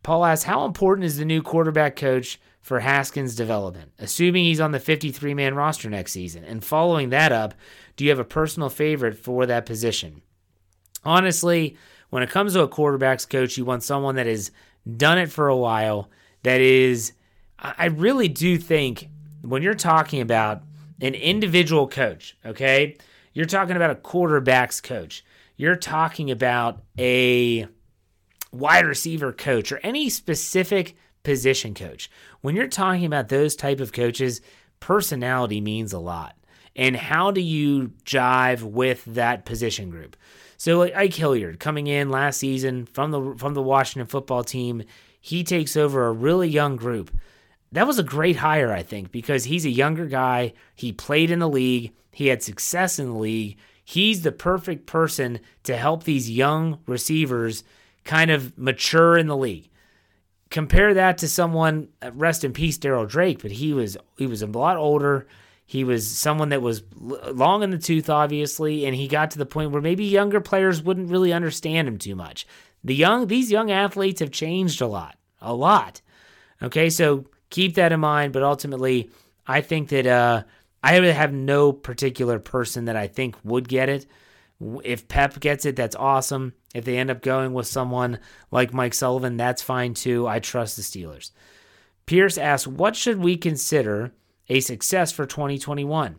[0.05, 4.71] Paul asks, how important is the new quarterback coach for Haskins' development, assuming he's on
[4.71, 6.45] the 53 man roster next season?
[6.45, 7.55] And following that up,
[7.97, 10.23] do you have a personal favorite for that position?
[11.05, 11.77] Honestly,
[12.11, 14.51] when it comes to a quarterback's coach, you want someone that has
[14.97, 16.11] done it for a while,
[16.43, 17.13] that is,
[17.59, 19.09] I really do think
[19.41, 20.63] when you're talking about
[21.01, 22.99] an individual coach, okay,
[23.33, 25.25] you're talking about a quarterback's coach.
[25.57, 27.69] You're talking about a
[28.55, 32.11] wide receiver coach or any specific position coach.
[32.41, 34.41] When you're talking about those type of coaches,
[34.81, 36.37] personality means a lot.
[36.77, 40.17] And how do you jive with that position group?
[40.57, 44.83] So like Ike Hilliard coming in last season from the from the Washington football team,
[45.21, 47.11] he takes over a really young group.
[47.73, 50.53] That was a great hire, I think, because he's a younger guy.
[50.75, 51.93] He played in the league.
[52.13, 53.57] He had success in the league.
[53.85, 57.65] He's the perfect person to help these young receivers
[58.05, 59.71] kind of mature in the league.
[60.51, 64.43] Compare that to someone uh, rest in peace Darryl Drake but he was he was
[64.43, 65.27] a lot older.
[65.67, 69.47] He was someone that was long in the tooth obviously and he got to the
[69.47, 72.47] point where maybe younger players wouldn't really understand him too much.
[72.85, 76.01] The young these young athletes have changed a lot a lot.
[76.63, 79.11] Okay so keep that in mind but ultimately
[79.47, 80.43] I think that uh
[80.83, 84.07] I really have no particular person that I think would get it
[84.61, 86.55] if Pep gets it, that's awesome.
[86.75, 88.19] If they end up going with someone
[88.51, 90.27] like Mike Sullivan, that's fine too.
[90.27, 91.31] I trust the Steelers.
[92.07, 94.13] Pierce asks, What should we consider
[94.49, 96.17] a success for 2021?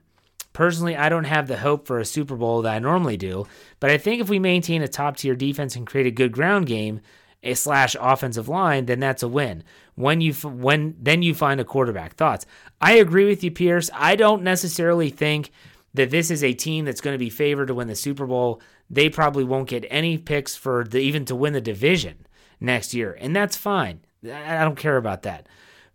[0.54, 3.46] Personally, I don't have the hope for a Super Bowl that I normally do,
[3.80, 6.66] but I think if we maintain a top tier defense and create a good ground
[6.66, 7.02] game,
[7.44, 9.64] a slash offensive line, then that's a win.
[9.96, 12.16] When you when then you find a quarterback.
[12.16, 12.46] Thoughts?
[12.82, 13.90] I agree with you, Pierce.
[13.94, 15.52] I don't necessarily think
[15.96, 18.62] that this is a team that's going to be favored to win the Super Bowl.
[18.90, 22.26] They probably won't get any picks for the, even to win the division.
[22.60, 24.02] next year, and that's fine.
[24.24, 25.48] I don't care about that.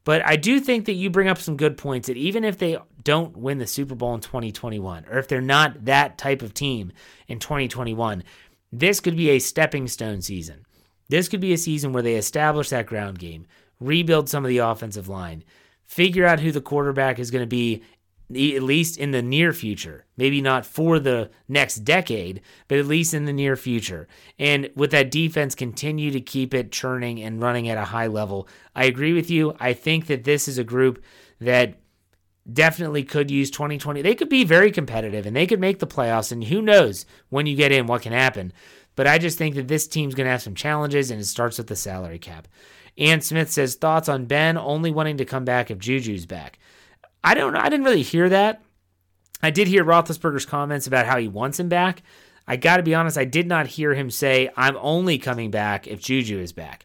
[0.05, 2.79] But I do think that you bring up some good points that even if they
[3.05, 6.93] don't win the Super Bowl in 2021, or if they're not that type of team
[7.29, 8.25] in 2021,
[8.73, 10.65] this could be a stepping stone season.
[11.09, 13.47] This could be a season where they establish that ground game,
[13.79, 15.45] rebuild some of the offensive line,
[15.85, 17.83] figure out who the quarterback is going to be
[18.31, 20.07] at least in the near future.
[20.17, 24.07] Maybe not for the next decade, but at least in the near future.
[24.39, 28.49] And with that defense, continue to keep it churning and running at a high level.
[28.75, 29.55] I agree with you.
[29.59, 31.03] I think that this is a group
[31.41, 31.75] that
[32.51, 34.03] definitely could use 2020.
[34.03, 36.33] They could be very competitive and they could make the playoffs.
[36.33, 38.53] And who knows when you get in what can happen.
[38.97, 41.59] But I just think that this team's going to have some challenges, and it starts
[41.59, 42.49] with the salary cap.
[42.99, 46.59] Ann Smith says thoughts on Ben only wanting to come back if Juju's back.
[47.23, 47.61] I don't know.
[47.61, 48.63] I didn't really hear that.
[49.43, 52.03] I did hear Roethlisberger's comments about how he wants him back.
[52.47, 55.87] I got to be honest, I did not hear him say, I'm only coming back
[55.87, 56.85] if Juju is back.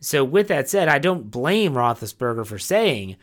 [0.00, 3.16] So, with that said, I don't blame Roethlisberger for saying,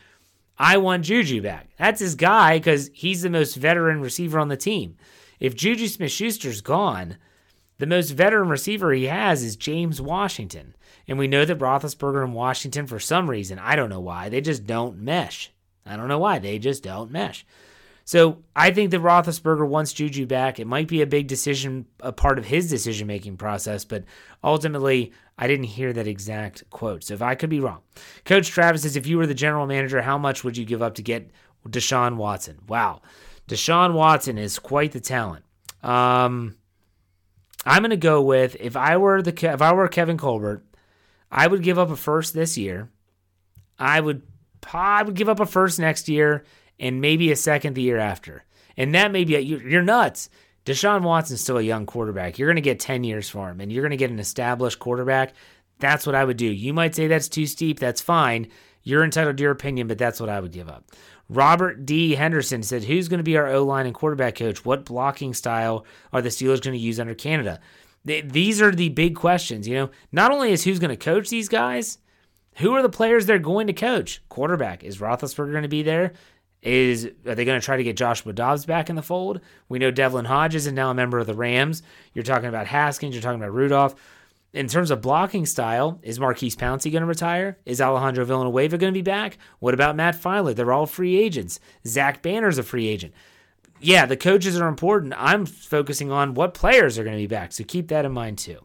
[0.58, 1.70] I want Juju back.
[1.78, 4.96] That's his guy because he's the most veteran receiver on the team.
[5.40, 7.16] If Juju Smith Schuster's gone,
[7.78, 10.76] the most veteran receiver he has is James Washington.
[11.08, 14.40] And we know that Roethlisberger and Washington, for some reason, I don't know why, they
[14.40, 15.50] just don't mesh.
[15.84, 16.38] I don't know why.
[16.38, 17.44] They just don't mesh.
[18.04, 20.58] So I think that Roethlisberger wants Juju back.
[20.58, 24.04] It might be a big decision, a part of his decision making process, but
[24.42, 27.04] ultimately, I didn't hear that exact quote.
[27.04, 27.80] So if I could be wrong,
[28.24, 30.94] Coach Travis says, if you were the general manager, how much would you give up
[30.96, 31.30] to get
[31.68, 32.58] Deshaun Watson?
[32.68, 33.02] Wow,
[33.48, 35.44] Deshaun Watson is quite the talent.
[35.82, 36.56] Um,
[37.64, 40.64] I'm going to go with if I were the if I were Kevin Colbert,
[41.30, 42.90] I would give up a first this year.
[43.78, 44.22] I would
[44.72, 46.44] I would give up a first next year
[46.78, 48.44] and maybe a second the year after.
[48.76, 50.28] And that may be, a, you're nuts.
[50.64, 52.38] Deshaun Watson's still a young quarterback.
[52.38, 54.78] You're going to get 10 years for him, and you're going to get an established
[54.78, 55.34] quarterback.
[55.78, 56.46] That's what I would do.
[56.46, 57.80] You might say that's too steep.
[57.80, 58.48] That's fine.
[58.84, 60.84] You're entitled to your opinion, but that's what I would give up.
[61.28, 62.14] Robert D.
[62.14, 64.64] Henderson said, Who's going to be our O line and quarterback coach?
[64.64, 67.60] What blocking style are the Steelers going to use under Canada?
[68.04, 69.66] These are the big questions.
[69.66, 71.98] You know, not only is who's going to coach these guys,
[72.56, 74.22] who are the players they're going to coach?
[74.28, 74.84] Quarterback.
[74.84, 76.12] Is Roethlisberger going to be there?
[76.62, 79.40] Is are they going to try to get Joshua Dobbs back in the fold?
[79.68, 81.82] We know Devlin Hodges is now a member of the Rams.
[82.14, 83.14] You're talking about Haskins.
[83.14, 83.96] You're talking about Rudolph.
[84.52, 87.58] In terms of blocking style, is Maurkice Pouncey going to retire?
[87.64, 89.38] Is Alejandro Villanueva going to be back?
[89.60, 90.54] What about Matt Feiler?
[90.54, 91.58] They're all free agents.
[91.86, 93.14] Zach Banner's a free agent.
[93.80, 95.14] Yeah, the coaches are important.
[95.16, 98.38] I'm focusing on what players are going to be back, so keep that in mind
[98.38, 98.60] too.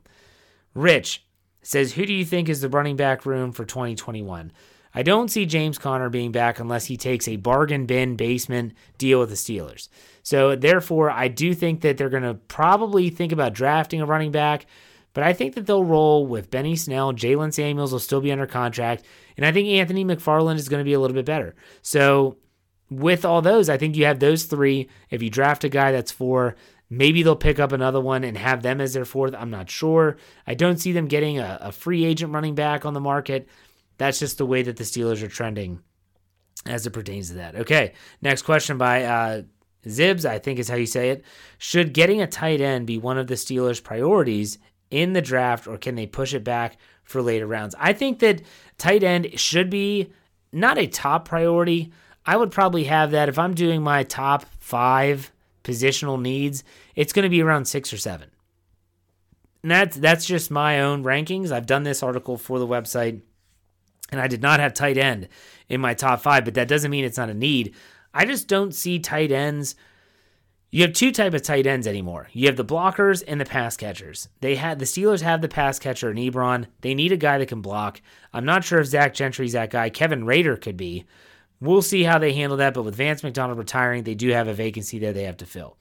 [0.76, 1.26] Rich,
[1.68, 4.52] says, Who do you think is the running back room for 2021?
[4.96, 9.20] I don't see James Conner being back unless he takes a bargain bin basement deal
[9.20, 9.90] with the Steelers.
[10.24, 14.32] So, therefore, I do think that they're going to probably think about drafting a running
[14.32, 14.66] back,
[15.14, 17.14] but I think that they'll roll with Benny Snell.
[17.14, 19.04] Jaylen Samuels will still be under contract,
[19.36, 21.54] and I think Anthony McFarland is going to be a little bit better.
[21.82, 22.38] So,
[22.90, 24.88] with all those, I think you have those three.
[25.10, 26.56] If you draft a guy that's for
[26.90, 29.36] Maybe they'll pick up another one and have them as their fourth.
[29.36, 30.18] I'm not sure.
[30.46, 33.50] I don't see them getting a, a free agent running back on the market.
[33.98, 35.82] That's just the way that the Steelers are trending
[36.66, 37.56] as it pertains to that.
[37.56, 39.42] Okay, next question by uh,
[39.86, 41.26] Zibs, I think is how you say it.
[41.58, 44.58] Should getting a tight end be one of the Steelers' priorities
[44.90, 47.76] in the draft, or can they push it back for later rounds?
[47.78, 48.42] I think that
[48.78, 50.12] tight end should be
[50.52, 51.92] not a top priority.
[52.26, 55.32] I would probably have that if I'm doing my top five
[55.68, 56.64] positional needs,
[56.96, 58.32] it's going to be around six or seven.
[59.62, 61.52] And that's that's just my own rankings.
[61.52, 63.22] I've done this article for the website,
[64.12, 65.28] and I did not have tight end
[65.68, 67.76] in my top five, but that doesn't mean it's not a need.
[68.14, 69.76] I just don't see tight ends.
[70.70, 72.30] You have two type of tight ends anymore.
[72.34, 74.30] You have the blockers and the pass catchers.
[74.42, 76.68] They had the Steelers have the pass catcher in Ebron.
[76.82, 78.02] They need a guy that can block.
[78.34, 79.90] I'm not sure if Zach Gentry's that guy.
[79.90, 81.06] Kevin Rader could be,
[81.60, 84.54] We'll see how they handle that, but with Vance McDonald retiring, they do have a
[84.54, 85.78] vacancy there they have to fill.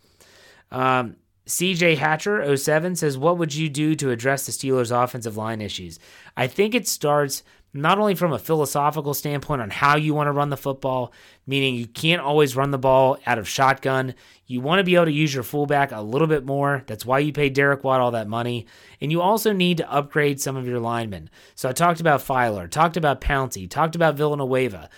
[0.71, 5.61] Um, CJ Hatcher 07 says, What would you do to address the Steelers' offensive line
[5.61, 5.99] issues?
[6.37, 10.33] I think it starts not only from a philosophical standpoint on how you want to
[10.33, 11.12] run the football,
[11.47, 14.15] meaning you can't always run the ball out of shotgun.
[14.47, 16.83] You want to be able to use your fullback a little bit more.
[16.87, 18.67] That's why you pay Derek Watt all that money.
[19.00, 21.31] And you also need to upgrade some of your linemen.
[21.55, 24.88] So I talked about Feiler, talked about Pouncey, talked about Villanueva.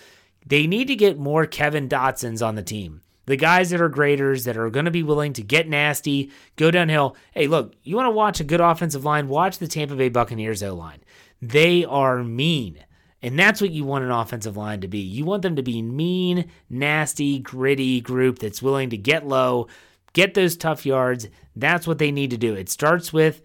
[0.45, 3.01] They need to get more Kevin Dotsons on the team.
[3.25, 6.71] The guys that are graders that are going to be willing to get nasty, go
[6.71, 7.15] downhill.
[7.31, 9.27] Hey, look, you want to watch a good offensive line?
[9.27, 11.01] Watch the Tampa Bay Buccaneers O line.
[11.39, 12.83] They are mean.
[13.21, 14.99] And that's what you want an offensive line to be.
[14.99, 19.67] You want them to be mean, nasty, gritty group that's willing to get low,
[20.13, 21.27] get those tough yards.
[21.55, 22.55] That's what they need to do.
[22.55, 23.41] It starts with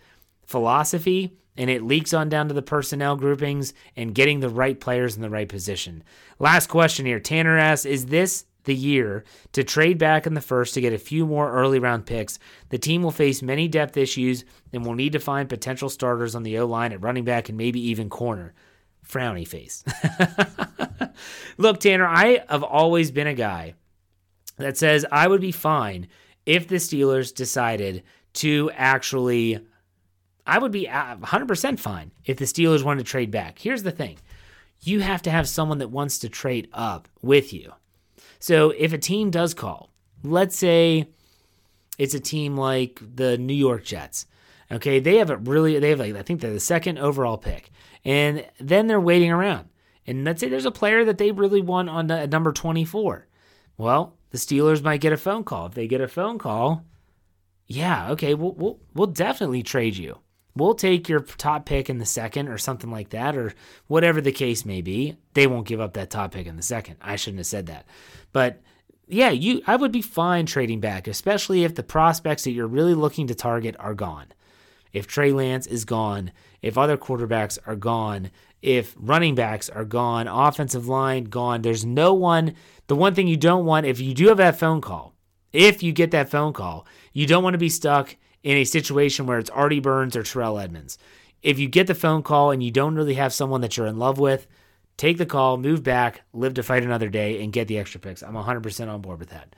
[0.47, 5.17] philosophy and it leaks on down to the personnel groupings and getting the right players
[5.17, 6.03] in the right position.
[6.39, 7.21] Last question here.
[7.21, 10.99] Tanner asks Is this the year to trade back in the first to get a
[10.99, 12.39] few more early round picks?
[12.71, 16.43] The team will face many depth issues and will need to find potential starters on
[16.43, 18.55] the O line at running back and maybe even corner.
[19.07, 19.85] Frowny face.
[21.59, 23.75] Look, Tanner, I have always been a guy
[24.57, 26.09] that says I would be fine
[26.47, 28.03] if the Steelers decided
[28.35, 29.61] to actually
[30.47, 33.59] I would be uh, 100% fine if the Steelers wanted to trade back.
[33.59, 34.19] Here's the thing
[34.81, 37.73] you have to have someone that wants to trade up with you.
[38.39, 39.91] So if a team does call,
[40.23, 41.09] let's say
[41.99, 44.27] it's a team like the New York Jets.
[44.71, 47.71] Okay, they have a really they have like I think they're the second overall pick.
[48.05, 49.69] And then they're waiting around.
[50.07, 53.27] And let's say there's a player that they really want on the, number 24.
[53.79, 55.67] Well, the Steelers might get a phone call.
[55.67, 56.85] If they get a phone call,
[57.67, 60.19] yeah, okay, we'll, we'll, we'll definitely trade you
[60.57, 63.55] we'll take your top pick in the second or something like that, or
[63.87, 65.17] whatever the case may be.
[65.35, 66.97] They won't give up that top pick in the second.
[67.01, 67.87] I shouldn't have said that.
[68.33, 68.61] But
[69.07, 72.95] yeah, you I would be fine trading back, especially if the prospects that you're really
[72.95, 74.27] looking to target are gone.
[74.93, 76.31] If Trey Lance is gone,
[76.63, 78.31] if other quarterbacks are gone,
[78.63, 82.55] if running backs are gone, offensive line gone, there's no one.
[82.87, 85.15] The one thing you don't want, if you do have that phone call,
[85.53, 89.27] if you get that phone call, you don't want to be stuck in a situation
[89.27, 90.99] where it's Artie Burns or Terrell Edmunds.
[91.43, 93.99] If you get the phone call and you don't really have someone that you're in
[93.99, 94.47] love with,
[94.97, 98.23] take the call, move back, live to fight another day, and get the extra picks.
[98.23, 99.57] I'm 100% on board with that.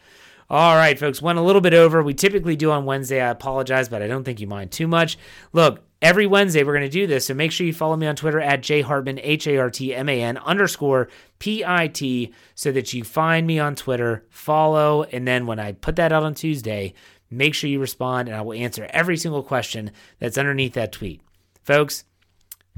[0.48, 2.02] All right, folks, went a little bit over.
[2.02, 3.20] We typically do on Wednesday.
[3.20, 5.18] I apologize, but I don't think you mind too much.
[5.52, 8.14] Look, every Wednesday we're going to do this, so make sure you follow me on
[8.14, 11.08] Twitter at jhartman, H A R T M A N underscore
[11.40, 15.72] P I T, so that you find me on Twitter, follow, and then when I
[15.72, 16.94] put that out on Tuesday,
[17.30, 21.20] Make sure you respond, and I will answer every single question that's underneath that tweet.
[21.62, 22.04] Folks,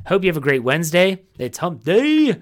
[0.07, 1.23] hope you have a great Wednesday.
[1.39, 2.41] It's hump day.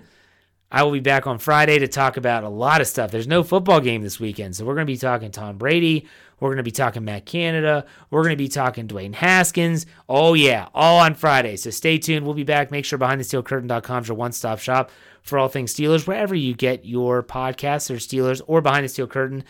[0.71, 3.11] I will be back on Friday to talk about a lot of stuff.
[3.11, 6.07] There's no football game this weekend, so we're going to be talking Tom Brady.
[6.41, 7.87] We're going to be talking Matt Canada.
[8.11, 9.87] We're going to be talking Dwayne Haskins.
[10.09, 11.57] Oh, yeah, all on Friday.
[11.57, 12.27] So stay tuned.
[12.27, 12.71] We'll be back.
[12.71, 14.91] Make sure BehindTheSteelCurtain.com is your one stop shop
[15.23, 19.07] for all things Steelers, wherever you get your podcasts or Steelers or Behind the Steel
[19.07, 19.45] Curtain.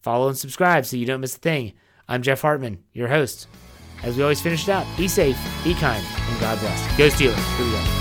[0.00, 1.72] Follow and subscribe so you don't miss a thing.
[2.08, 3.46] I'm Jeff Hartman, your host.
[4.02, 6.96] As we always finish it out, be safe, be kind, and God bless.
[6.96, 7.56] Go Steelers.
[7.56, 8.00] Here we go.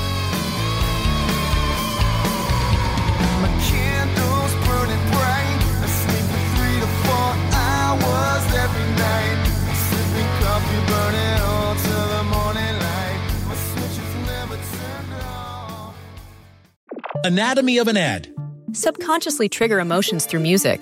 [17.26, 18.34] Anatomy of an ad.
[18.72, 20.82] Subconsciously trigger emotions through music.